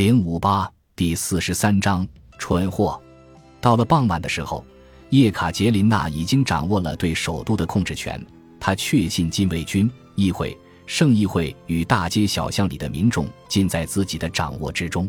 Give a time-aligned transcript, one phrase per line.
[0.00, 2.08] 零五八第四十三章
[2.38, 2.98] 蠢货。
[3.60, 4.64] 到了傍晚的时候，
[5.10, 8.18] 叶卡捷琳娜已经掌握了对首都的控制权。
[8.58, 15.06] 她确信禁卫军、议会、圣议会与大街小巷里的民众尽在自己的掌握之中。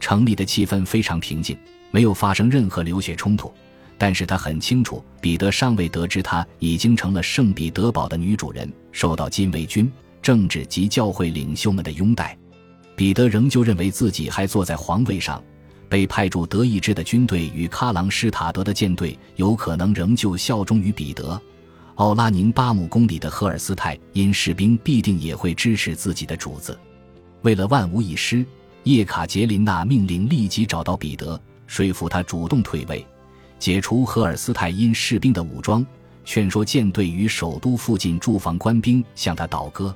[0.00, 1.56] 城里的气氛非常平静，
[1.92, 3.54] 没有发生任何流血冲突。
[3.96, 9.88] 但是他很清楚，彼得尚未得知他已经成了圣彼得堡的女主人，受到禁卫军、
[10.20, 12.36] 政治及教会领袖们的拥戴。
[12.96, 15.42] 彼得仍旧认为自己还坐在皇位上，
[15.88, 21.40] 被派驻德意志的军队与喀琅施塔德的舰队有可能仍旧效忠于彼得。
[21.96, 26.78] 奥拉宁巴姆宫里的赫尔斯泰因士兵必定也会支持自己的主子。
[27.42, 28.44] 为了万无一失，
[28.84, 33.06] 叶卡捷琳娜命令立即找到彼得，说服他主动退位。
[33.58, 35.86] 解除赫尔斯泰因士兵的武装，
[36.24, 39.94] 劝说舰队与首都附近驻防官兵向他倒戈。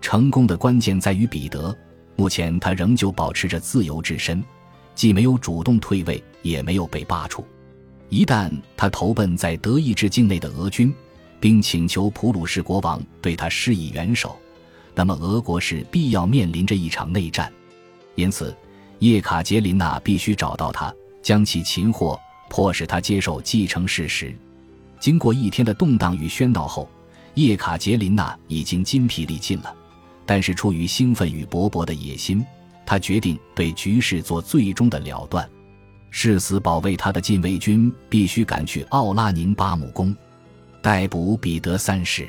[0.00, 1.76] 成功的关键在于彼得。
[2.20, 4.44] 目前他仍旧保持着自由之身，
[4.94, 7.42] 既没有主动退位，也没有被罢黜。
[8.10, 10.94] 一旦他投奔在德意志境内的俄军，
[11.40, 14.38] 并请求普鲁士国王对他施以援手，
[14.94, 17.50] 那么俄国是必要面临着一场内战。
[18.16, 18.54] 因此，
[18.98, 22.20] 叶卡捷琳娜必须找到他，将其擒获。
[22.50, 24.36] 迫使他接受继承事实。
[24.98, 26.86] 经过一天的动荡与喧闹后，
[27.32, 29.74] 叶卡捷琳娜已经筋疲力尽了。
[30.30, 32.46] 但是出于兴奋与勃勃的野心，
[32.86, 35.50] 他决定对局势做最终的了断。
[36.08, 40.14] 誓死保卫他的禁卫军必须赶去奥拉宁巴姆宫，
[40.80, 42.28] 逮捕彼得三世。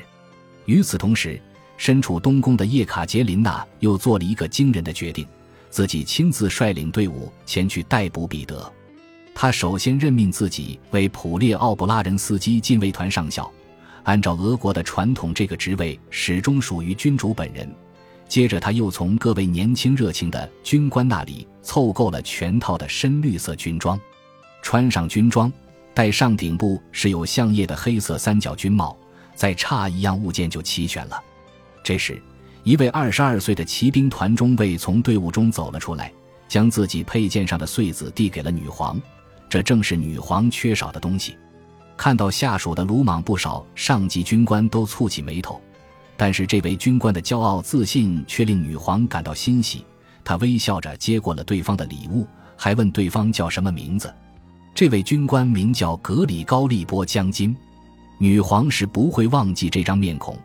[0.64, 1.40] 与此同时，
[1.76, 5.24] 身处东宫的叶卡捷琳娜又做了一个惊人的决定：
[5.70, 8.68] 自己亲自率领队伍前去逮捕彼得。
[9.32, 13.48] 他首先任命自己为普列奥布拉人斯基禁卫团上校，
[14.02, 17.72] 按照俄国的传统，这个职位始终属于君主本人。
[18.32, 24.00] 接着，他又从各位年轻热情的军官那里凑够了全套的深绿色军装，
[24.62, 25.52] 穿上军装，
[25.92, 28.96] 戴上顶部是有象叶的黑色三角军帽，
[29.34, 31.22] 再差一样物件就齐全了。
[31.84, 32.22] 这时，
[32.64, 36.10] 一位二十二岁的骑兵团中尉从队伍中走了出来，
[36.48, 38.98] 将自己佩剑上的穗子递给了女皇。
[39.46, 41.36] 这正是女皇缺少的东西。
[41.98, 45.60] 看到下属的鲁莽不少，上级军官都蹙起眉头。
[46.16, 49.84] 但是这位军官的骄傲自信却令女皇感到欣喜。
[50.24, 54.12] 她微笑着接过了对方的礼物，还问对方叫什么名字。
[54.74, 57.54] 这位军官名叫格里高利波将军。
[58.18, 60.38] 女皇是不会忘记这张面孔、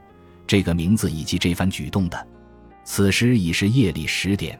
[0.47, 2.27] 这个名字以及这番举动的。
[2.83, 4.59] 此时已是夜里十点，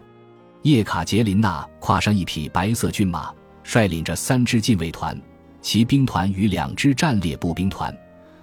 [0.62, 3.32] 叶卡捷琳娜跨上一匹白色骏马。
[3.64, 5.22] 率领着三支禁卫团、
[5.62, 7.94] 骑兵团与两支战列步兵团，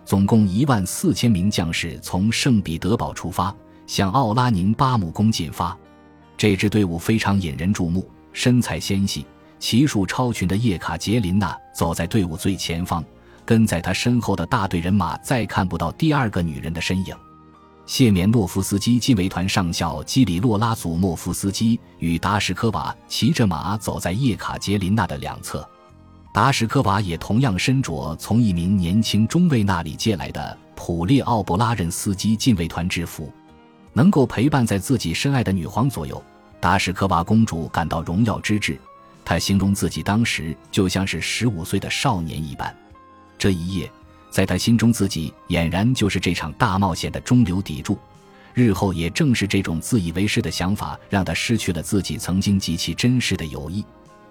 [0.04, 3.54] 总共一万四千名将士从圣彼得堡出发，
[3.87, 5.76] 向奥拉宁巴姆宫进发。
[6.37, 9.25] 这支队伍非常引人注目，身材纤细、
[9.59, 13.03] 骑术超群的叶卡捷琳娜走在队伍最前方，
[13.44, 17.14] 跟在她身后的大队人马再看不到第二个女人的身影。
[17.87, 25.69] 谢缅诺夫斯基禁卫团上校基里洛拉祖莫夫斯基与达什科娃骑着马走在叶卡捷琳娜的两侧，
[26.34, 33.33] 达什科娃也同样身着从一名年轻中尉那里借来的普列奥布拉任斯基禁卫团制服，
[33.93, 36.21] 能够陪伴在自己深爱的女皇左右，
[36.59, 38.77] 达什科娃公主感到荣耀之至。
[39.25, 42.77] 她形容自己当时就像是十五岁的少年一般。
[43.39, 43.89] 这一夜。
[44.28, 47.97] 在她心中，自己俨然就是这场大冒险的中流砥柱。
[48.55, 53.84] 日后也正是这种自以为是的想法，让她失去了自己曾经极其珍视的友谊。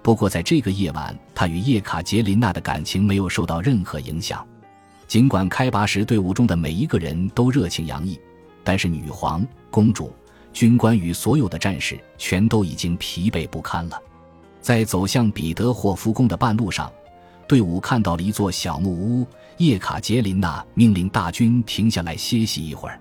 [0.04, 4.46] 不过，在这个夜晚，他与叶卡捷琳娜的感情没有受到任何影响。
[5.08, 8.20] 尽管开拔时队伍中的每一个人都热情洋溢，
[8.62, 10.12] 但是女皇、公主、
[10.52, 13.98] 军官与所有的战士全都已经疲惫不堪了。
[14.60, 16.92] 在走向彼得霍夫宫的半路上。
[17.48, 19.26] 队伍看到了一座小木屋，
[19.56, 23.00] 叶卡捷琳娜命令大军停下来歇息一会儿。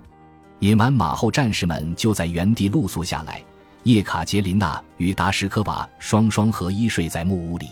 [0.59, 3.43] 引完马后，战士们就在原地露宿下来。
[3.83, 7.67] 叶卡捷琳娜与达什科娃双双合一睡在木屋里，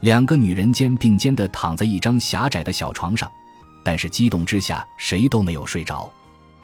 [0.00, 3.30] 两个女人肩并肩地躺在一张狭窄的小床上，
[3.84, 6.10] 但是激动之下谁都没有睡着。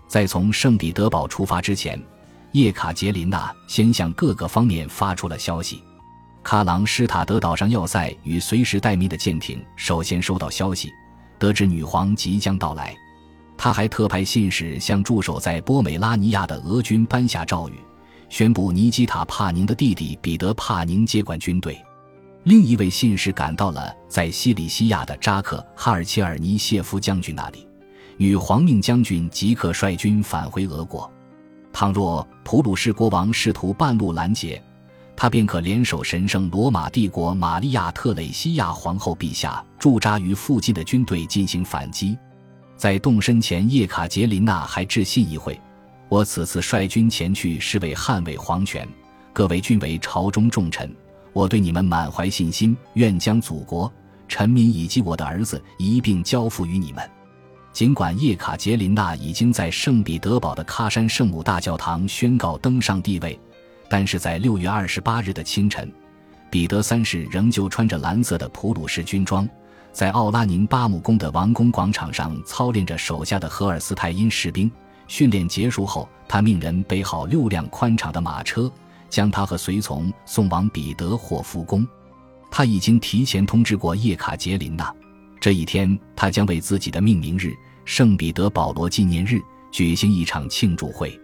[0.08, 2.00] 在从圣彼得堡出发之前，
[2.50, 5.82] 叶卡捷琳娜先向各个方面发出了消息。
[6.44, 10.90] 喀朗施塔德岛上要塞与随时待命的舰艇首先收到消息，
[11.38, 12.92] 得知女皇即将到来。
[13.56, 17.72] 他还特派信使向驻守在波美拉尼亚的俄军颁下诏谕，
[18.32, 21.78] 宣布尼基塔·帕宁的弟弟彼得·帕宁接管军队。
[22.44, 27.68] 另一位信使赶到了在西里西亚的扎克·哈尔切尔尼谢夫将军那里，
[28.16, 31.12] 与皇命将军即刻率军返回俄国。
[31.74, 34.62] 倘若普鲁士国王试图半路拦截，
[35.14, 42.16] 他便可联手神圣罗马帝国玛利亚特蕾西亚皇后陛下驻扎于附近的军队进行反击。
[42.78, 45.60] 在动身前，叶卡捷琳娜还致信一会
[46.12, 48.86] ：“我此次率军前去，是为捍卫皇权。
[49.32, 50.94] 各位均为朝中重臣，
[51.32, 53.90] 我对你们满怀信心，愿将祖国、
[54.28, 57.02] 臣民以及我的儿子一并交付于你们。”
[57.72, 63.40] 尽管叶卡捷琳娜已经在圣彼得堡的喀山圣母大教堂宣告登上帝位。
[63.88, 65.90] 但是在六月二十八日的清晨，
[66.50, 69.48] 彼得三世仍旧穿着蓝色的普鲁士军装，
[69.92, 74.70] 在奥拉宁巴姆宫的王宫广场上操练着手下的荷尔斯泰因士兵。
[75.12, 78.72] 训练结束后，他命人备好六辆宽敞的马车，
[79.10, 81.86] 将他和随从送往彼得霍夫宫。
[82.50, 84.90] 他已经提前通知过叶卡捷琳娜，
[85.38, 87.52] 这一天他将为自己的命名日——
[87.84, 89.38] 圣彼得保罗纪念日
[89.70, 91.20] 举行一场庆祝会。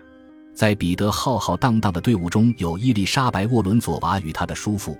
[0.55, 4.99] 在彼得浩浩荡荡的队伍中，有伊丽莎白·沃伦佐娃与他的叔父，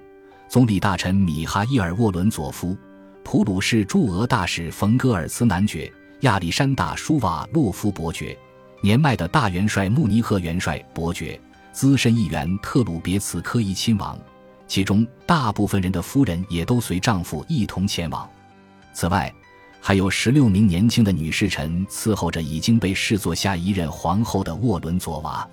[0.49, 2.75] 总理大臣米哈伊尔·沃伦佐夫，
[3.23, 8.35] 普鲁士驻俄大使冯·戈尔茨男爵，亚历山大·舒瓦洛夫伯爵，
[8.81, 11.39] 年迈的大元帅穆尼赫元帅伯爵，
[11.73, 14.17] 资深议员特鲁别茨科伊亲王，
[14.69, 18.29] 其中大部分人的夫人也都随丈夫一同前往。
[18.93, 19.33] 此外，
[19.81, 25.49] 还有十六名年轻的女侍臣伺候着已经被视作下一任皇后的沃伦佐娃。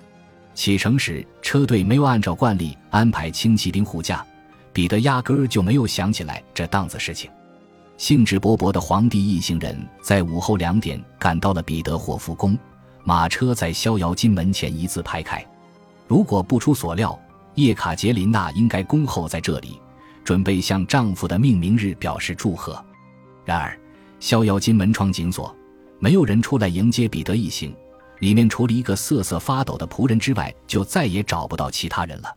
[0.54, 4.24] 启程时，车队没有按照惯例安排轻骑兵护驾，
[4.72, 7.28] 彼得压根儿就没有想起来这档子事情。
[7.96, 12.56] 兴致勃勃的皇帝一行人在午后两点赶到了彼得霍夫宫，
[13.06, 15.46] 马车在逍遥津门前一字排开。
[16.08, 17.16] 如果不出所料，
[17.54, 19.80] 叶卡捷琳娜应该恭候在这里，
[20.24, 22.84] 准备向丈夫的命名日表示祝贺。
[23.44, 23.78] 然而，
[24.18, 25.54] 逍遥津门窗紧锁，
[26.00, 27.72] 没有人出来迎接彼得一行。
[28.18, 32.36] 里面除了一个瑟瑟发抖的仆人之外，就再也找不到其他人了。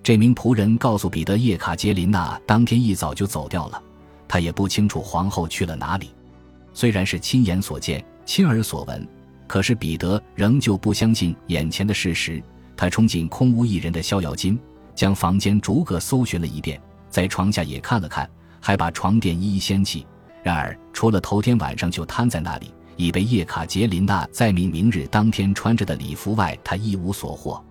[0.00, 3.82] 这名仆人告诉彼得，叶卡捷琳娜当天一早就走掉了，
[4.28, 6.10] 他也不清楚皇后去了哪里。
[6.72, 9.04] 虽然是亲眼所见、亲耳所闻，
[9.46, 12.42] 可是彼得仍旧不相信眼前的事实。
[12.76, 14.58] 他冲进空无一人的逍遥津，
[14.94, 18.28] 将房间逐个搜寻了一遍，在床下也看了看，
[18.60, 20.06] 还把床垫一一掀起。
[20.42, 27.62] 然而，除了头天晚上就瘫在那里，已被叶卡捷琳娜在明明日当天穿着的礼服外，他一无所获。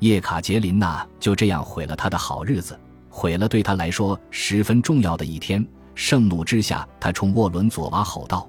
[0.00, 2.78] 叶卡捷琳娜就这样毁了他的好日子，
[3.08, 5.64] 毁了对他来说十分重要的一天。
[5.94, 8.48] 盛怒之下，他冲沃伦佐娃吼道：“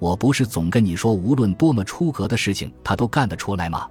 [0.00, 3.86] 我不是总跟你说，无论多么出格的事情，他都干得出来吗？”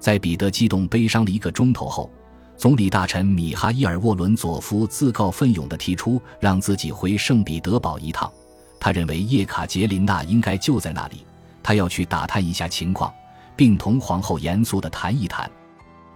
[0.00, 2.10] 在彼得激动悲伤了一个钟头后，
[2.56, 8.30] 总理大臣米哈伊尔·沃伦佐夫自告奋勇地提出，让自己回圣彼得堡一趟。
[8.78, 11.26] 他认为叶卡捷琳娜应该就在那里，
[11.62, 13.12] 他要去打探一下情况，
[13.56, 15.50] 并同皇后严肃地谈一谈。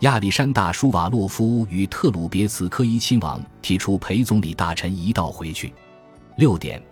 [0.00, 5.74] 亚历山大·舒瓦洛夫与特鲁别茨科伊亲王提出陪总理大臣一道回去。
[6.36, 6.82] 六点，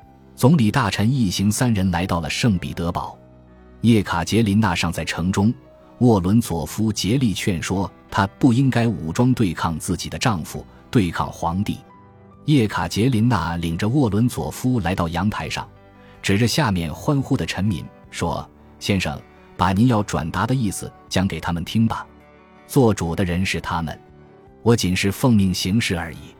[0.42, 3.16] 总理大臣一行三人来到了圣彼得堡。
[3.82, 5.54] 叶卡捷琳娜尚在城中，
[5.98, 11.78] 沃伦佐夫竭力劝说她不应该武装对抗自己的丈夫，对抗皇帝。
[12.46, 15.64] 叶卡捷琳娜领着沃伦佐夫来到阳台上，
[16.20, 18.44] 指着下面欢呼的臣民说
[18.80, 19.16] ：“先生，
[19.56, 22.04] 把您要转达的意思讲给他们听吧。
[22.66, 23.96] 做主的人是他们，
[24.64, 26.34] 我仅是奉命行事而已。”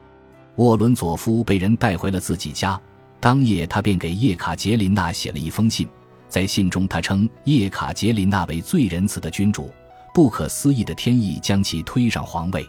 [0.59, 2.81] 沃伦佐夫被人带回了自己家，
[3.23, 5.89] 当夜他便给叶卡捷琳娜写了一封信，
[6.29, 9.71] 在信中他称叶卡捷琳娜为最仁慈的君主，
[10.13, 12.69] 不可思议的天意将其推上皇位。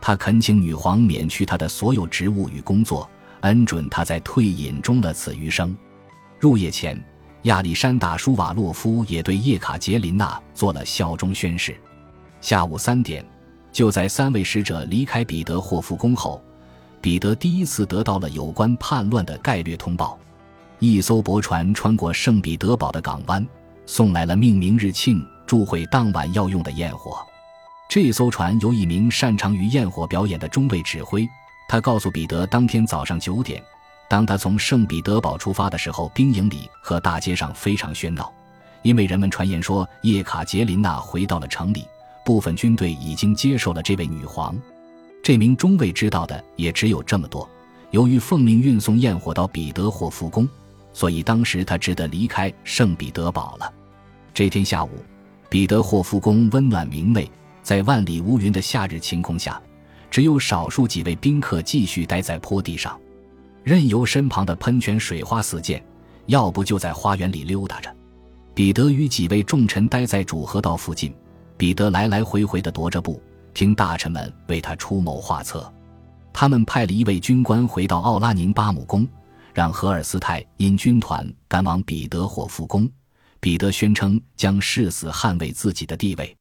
[0.00, 3.06] 他恳请女皇免去他的所有职务与工作，
[3.42, 5.76] 恩准他在退隐中了此余生。
[6.40, 6.98] 入夜前，
[7.42, 11.78] 亚历山大·舒瓦洛夫也对叶卡捷琳娜做了效忠宣誓。
[12.40, 13.22] 下午三点，
[13.70, 16.42] 就在三位使者离开彼得霍夫宫后，
[17.02, 20.16] 彼得第一次得到了有关叛乱的概略通报。
[20.78, 23.44] 一艘驳船穿过圣彼得堡的港湾，
[23.86, 27.18] 送来了命名日庆祝会当晚要用的焰火。
[27.88, 31.28] 这艘船由一名擅长于焰火表演的中尉指挥。
[31.68, 33.60] 他告诉彼得，当天早上九点，
[34.08, 38.32] 当他从圣彼得堡出发的时候，兵营里和大街上非常喧闹，
[38.82, 41.84] 因为人们传言说叶卡捷琳娜回到了城里，
[42.24, 44.56] 部分军队已经接受了这位女皇。
[45.22, 47.48] 这名中尉知道的也只有这么多。
[47.92, 50.48] 由于奉命运送焰火到彼得霍夫宫，
[50.92, 53.72] 所以当时他只得离开圣彼得堡了。
[54.34, 54.90] 这天下午，
[55.48, 57.30] 彼得霍夫宫温暖明媚。
[57.62, 59.62] 在万里无云的夏日晴空下，
[60.10, 62.98] 只有少数几位宾客继续待在坡地上，
[63.62, 65.80] 任由身旁的喷泉水花四溅；
[66.26, 67.94] 要不就在花园里溜达着。
[68.52, 71.14] 彼得与几位重臣待在主河道附近，
[71.56, 73.22] 彼得来来回回地踱着步，
[73.54, 75.72] 听大臣们为他出谋划策。
[76.32, 79.06] 他们派了一位军官回到奥拉宁巴姆宫，
[79.52, 82.90] 让荷尔斯泰因军团赶往彼得霍夫宫。
[83.38, 86.36] 彼得宣称将誓死捍卫自己的地位。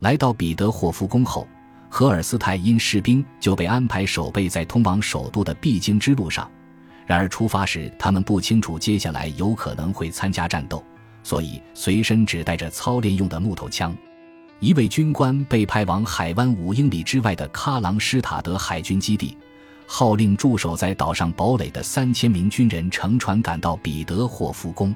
[0.00, 1.46] 来到彼得霍夫宫后，
[1.90, 6.50] 荷尔斯泰因士兵就被安排守备在通往首都的必经之路上。
[7.06, 10.82] 然而出发时，他们不清楚接下来有可能会参加战斗，
[11.22, 13.96] 所以随身只带着操练用的木头枪。
[14.60, 19.36] 一位军官被派往海湾五英里之外的喀朗施塔德海军基地，
[19.86, 24.92] 号令驻守在岛上堡垒的三千名军人乘船赶到彼得霍夫宫。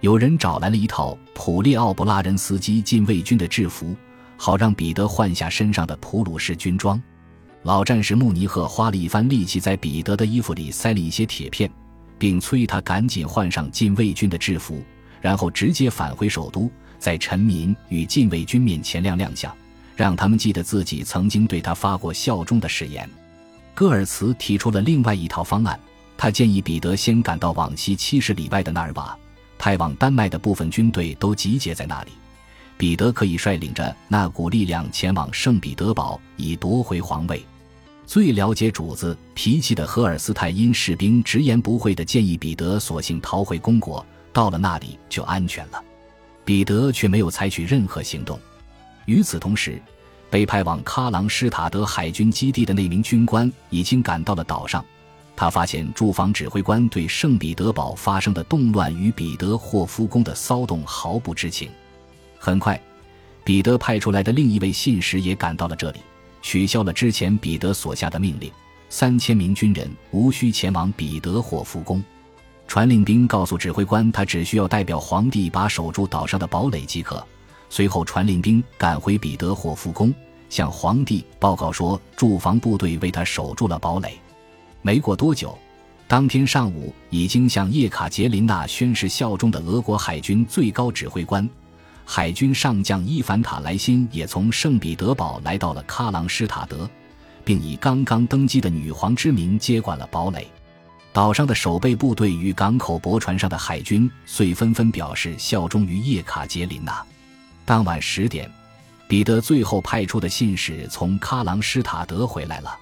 [0.00, 3.96] 有人找来了一套普列奥布拉人斯基禁卫军的制服，
[4.36, 7.02] 好让彼得换下身上的普鲁士军装。
[7.62, 11.70] 老战士穆尼赫花了一番力气，在彼得的衣服里塞了一些铁片，
[12.18, 14.82] 并催他赶紧换上禁卫军的制服，
[15.22, 19.52] 然后直接返回首都，在臣民与禁卫军面前亮亮相，
[19.96, 23.08] 让他们记得自己曾经对他发过效忠的誓言。
[23.74, 25.80] 戈尔茨提出了另外一套方案，
[26.16, 29.18] 他建议彼得先赶到往西七十里外的纳尔瓦。
[29.58, 32.12] 派往丹麦的部分军队都集结在那里，
[32.78, 37.44] 彼得可以率领着那股力量前往圣彼得堡，以夺回皇位。
[38.06, 45.84] 最了解主子脾气的荷尔斯泰因士兵直言不讳地建议彼得索性逃回公国，到了那里就安全了。
[46.50, 48.36] 彼得却没有采取任何行动。
[49.04, 49.80] 与此同时，
[50.28, 54.84] 被派往喀朗施塔德海军基地的那名军官已经赶到了岛上。
[55.36, 61.70] 他发现驻防指挥官对圣彼得堡发生的动乱与彼得霍夫宫的骚动毫不知情。
[62.36, 62.82] 很快，
[63.44, 66.00] 彼得派出来的另一位信使也赶到了这里，
[66.42, 68.50] 取消了之前彼得所下的命令：
[68.88, 72.02] 三千名军人无需前往彼得霍夫宫。
[72.70, 77.26] 传令兵告诉指挥官，他只需要代表皇帝把守住岛上的堡垒即可。
[77.68, 80.14] 随后，传令兵赶回彼得霍夫宫，
[80.48, 84.16] 向皇帝报告说，驻防部队为他守住了堡垒。
[84.82, 85.58] 没过多久，
[86.06, 91.50] 当天上午，已经向叶卡捷琳娜宣誓效忠的俄国海军最高指挥官、
[92.04, 96.88] 海军上将伊凡塔莱辛也从圣彼得堡来到了喀朗施塔德，
[97.44, 100.46] 并以刚刚登基的女皇之名接管了堡垒。
[101.12, 107.04] 岛上的守备部队与港口驳船上的海军遂纷纷表示效忠于叶卡捷琳娜。
[107.64, 108.48] 当晚十点，
[109.08, 112.78] 彼得最后派出的信使从喀朗施塔德回来了。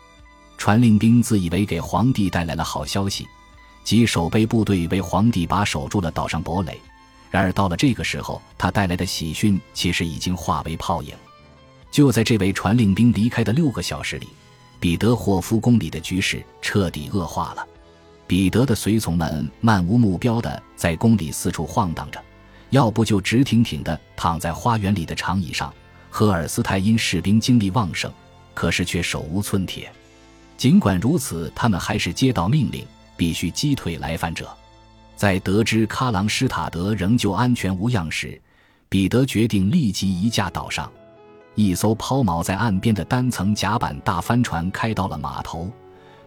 [0.59, 3.27] 传令兵自以为给皇帝带来了好消息，
[3.83, 6.79] 即守备部队为皇帝把守住了岛上堡垒。
[7.31, 11.15] 然而到了这个时候，他带来的喜讯其实已经化为泡影。
[11.91, 14.29] 就在这位传令兵离开的六个小时里，
[14.79, 17.67] 彼得霍夫宫里的局势彻底恶化了。
[18.29, 22.23] 彼得的随从们漫无目标地在宫里四处晃荡着，
[22.69, 25.73] 要不就直挺挺地躺在花园里的长椅上。
[26.11, 28.13] 赫尔斯泰因士兵精力旺盛，
[28.53, 29.91] 可是却手无寸铁。
[30.59, 34.55] 尽管如此，他们还是接到命令，必须击退来犯者。
[35.17, 38.39] 在得知喀朗施塔德仍旧安全无恙时，
[38.91, 40.91] 彼得决定立即移驾岛上。
[41.55, 45.71] 一艘抛锚在岸边的单层甲板大帆船开到了码头，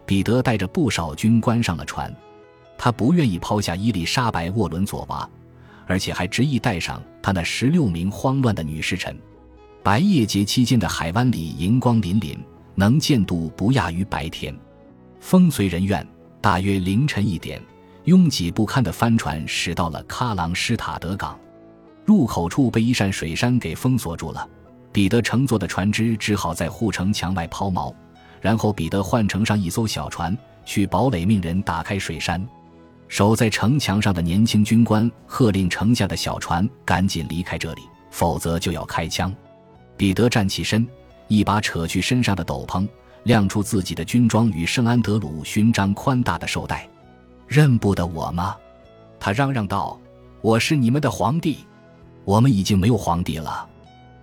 [0.06, 2.14] 彼得带着不少军官上了船。
[2.76, 5.28] 他不愿意抛下伊丽莎白·沃伦佐娃，
[5.86, 9.16] 而且还执意带上他那十六名慌乱的女侍臣。
[9.82, 12.38] 白夜节期间的海湾里银光粼粼。
[12.74, 14.56] 能见度不亚于白天，
[15.20, 16.04] 风随人愿。
[16.40, 17.60] 大约凌晨一点，
[18.04, 21.38] 拥挤不堪的帆船驶到了喀朗施塔德港，
[22.06, 24.48] 入口处被一扇水杉给封锁住了。
[24.90, 27.94] 彼得乘坐的船只只好在护城墙外抛锚，
[28.42, 32.46] 然后彼得换乘上一艘小船去堡垒，命人打开水杉。
[33.08, 39.32] 守在城墙上的年轻军官喝令城下的小船赶紧离开这里，否则就要开枪。
[39.96, 40.86] 彼得站起身。
[41.28, 42.86] 一把扯去身上的斗篷，
[43.22, 46.86] 亮出自己的军装与圣安德鲁勋章宽大的绶带。
[47.46, 48.54] 认不得我吗？
[49.18, 49.98] 他嚷嚷道
[50.42, 51.58] ：“我是你们的皇帝。
[52.24, 53.66] 我们已经没有皇帝了。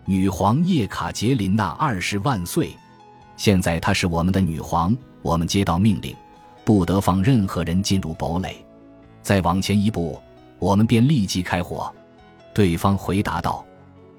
[0.05, 2.75] 女皇叶卡捷琳娜二十万岁。
[3.39, 4.95] 现在她是我们的女皇。
[5.21, 6.13] 我们接到命令，
[6.65, 8.57] 不得放任何人进入堡垒。
[9.21, 10.21] 再往前一步，
[10.59, 11.89] 我们便立即开火。”
[12.53, 13.65] 对方回答道。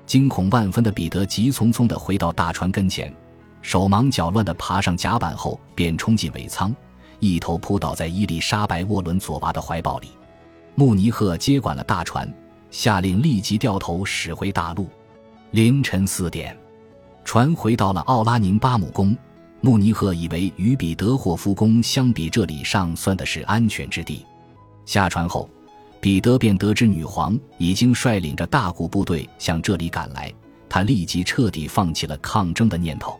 [0.06, 3.14] 惊恐万分的彼得急匆匆地回到大船跟前，
[3.60, 6.74] 手忙脚乱地爬上甲板后，便冲进尾舱，
[7.18, 10.08] 一头扑倒在伊丽莎白·沃伦佐娃的怀抱里。
[10.74, 12.32] 穆尼赫接管了大船，
[12.70, 14.88] 下令立即掉头驶回大陆。
[15.50, 16.56] 凌晨四点，
[17.32, 19.16] 船回到了奥拉宁巴姆宫。
[19.60, 24.26] 穆尼赫以为与彼得霍夫宫相比，这里尚算的是安全之地。
[24.84, 25.48] 下船后。
[26.00, 30.34] 彼得便得知女皇已经率领着大股部队向这里赶来，
[30.68, 33.16] 他立即彻底放弃了抗争的念头。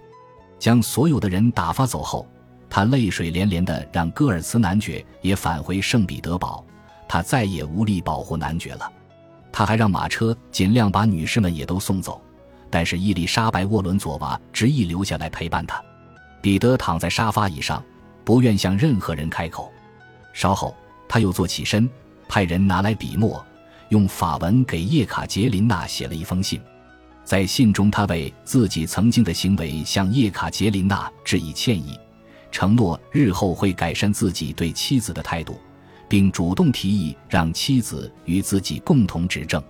[0.59, 2.27] 将所有的人打发走后，
[2.69, 6.65] 他泪水连连的让戈尔茨男爵也返回圣彼得堡，
[7.07, 8.91] 他再也无力保护男爵了。
[9.53, 12.21] 他还让马车尽量把女士们也都送走，
[12.71, 15.83] 但是伊丽莎白·沃伦佐娃执意留下来陪伴他。
[16.41, 17.85] 彼得躺在沙发椅上，
[18.25, 19.71] 不愿向任何人开口。
[20.33, 20.75] 稍后，
[21.09, 21.91] 他又坐起身，
[22.29, 23.45] 派人拿来笔墨，
[23.89, 26.61] 用法文给叶卡捷琳娜写了一封信。
[27.25, 31.99] 在信中，他为自己曾经的行为向叶卡捷琳娜致以歉意。
[32.51, 35.61] 承诺日后会改善自己对妻子的态度，
[36.09, 39.63] 并主动提议让妻子与自己共同执政。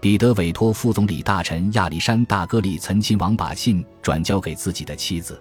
[0.00, 5.38] 彼得委托副总理大臣亚历山大·戈利岑亲王把信转交给自己的妻子。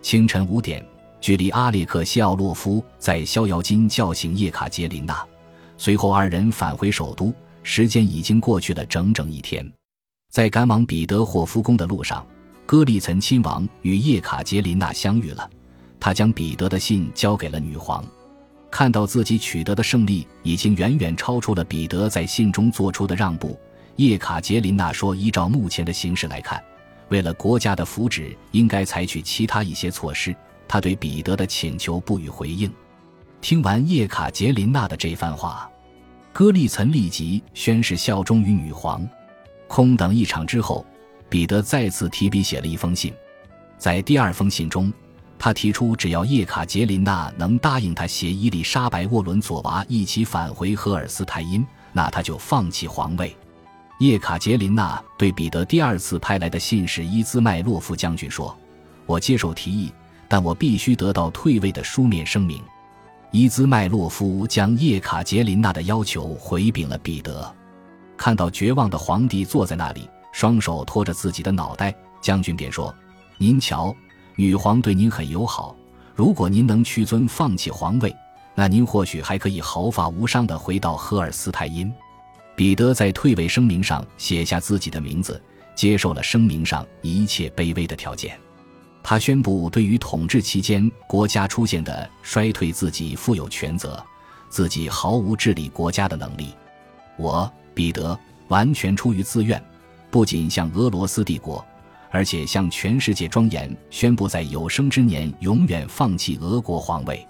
[0.00, 0.82] 清晨五点，
[1.20, 5.22] 距离阿列克谢奥洛夫在逍遥津叫醒叶卡捷琳娜，
[5.76, 7.32] 随后二人返回首都。
[7.62, 9.70] 时间已经过去了整整一天，
[10.30, 12.26] 在赶往彼得霍夫宫的路上，
[12.64, 15.48] 戈利岑亲王与叶卡捷琳娜相遇了。
[16.00, 18.02] 他将彼得的信交给了女皇，
[18.70, 23.60] 看到自己取得的胜利已经远远超出了彼得在信中做出的让步。
[23.96, 26.62] 叶卡捷琳娜说：“依照目前的形势来看，
[27.08, 30.34] 为了国家的福祉，应该采取其他一些措施。”
[30.66, 32.72] 他对彼得的请求不予回应。
[33.40, 35.68] 听完叶卡捷琳娜的这番话，
[36.32, 39.04] 戈利岑立即宣誓效忠于女皇。
[39.66, 40.86] 空等一场之后，
[41.28, 43.12] 彼得再次提笔写了一封信，
[43.78, 44.92] 在第二封信中。
[45.36, 53.36] 他提出，只要叶卡捷琳娜能答应他携伊丽莎白·沃伦佐娃一起返回荷尔斯泰因，那他就放弃皇位。
[54.00, 58.56] 叶卡捷琳娜对彼得第二次派来的信使伊兹麦洛夫将军说
[59.04, 59.92] ：“我接受提议，
[60.26, 62.62] 但我必须得到退位的书面声明。”
[63.30, 67.54] 伊兹麦洛夫将叶卡捷琳娜的要求回禀了彼得。
[68.16, 72.94] 看到绝望的皇帝坐在那里，双手托着自己的脑袋，将军便说
[73.36, 73.94] ：“您瞧。”
[74.34, 75.76] 女皇对您很友好，
[76.16, 78.16] 如果您能屈尊放弃皇位，
[78.54, 81.92] 那您或许还可以毫发无伤地回到赫尔斯泰因。
[82.60, 85.42] 彼得在退位声明上写下自己的名字，
[85.74, 88.38] 接受了声明上一切卑微的条件。
[89.02, 93.98] 他宣布，对于统治期间国家出现的衰退，自己负有全责，
[94.50, 96.48] 自己毫无治理国家的能力。
[97.16, 98.18] 我，彼得，
[98.48, 99.58] 完全出于自愿，
[100.10, 101.64] 不仅向俄罗斯帝国。
[102.10, 107.26] 而且向全世界庄严宣布，在有生之年永远放弃俄国皇位，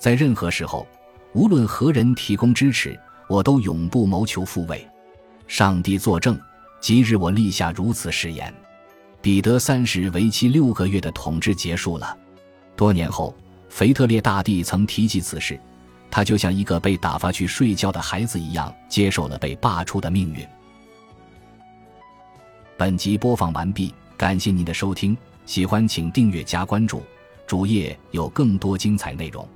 [0.00, 0.84] 在任何时候，
[1.32, 4.86] 无论何人提供支持，我都永不谋求复位。
[5.46, 6.38] 上帝作证，
[6.80, 8.52] 即日我立下如此誓言。
[9.20, 12.16] 彼得三世为期六个月的统治结束了。
[12.76, 13.34] 多年后，
[13.68, 15.58] 腓特烈大帝曾提及此事，
[16.10, 20.46] 他就像一个被打发去睡觉的孩子一样，接受了被罢黜的命运。
[22.76, 23.94] 本集播放完毕。
[24.16, 27.02] 感谢您的收听，喜欢请订阅加关注，
[27.48, 29.46] 主页有更多精彩内容。